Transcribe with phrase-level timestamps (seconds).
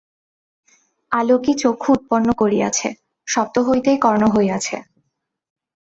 [1.11, 2.87] আলোকই চক্ষু উৎপন্ন করিয়াছে,
[3.27, 4.77] শব্দ হইতেই কর্ণ হইয়াছে।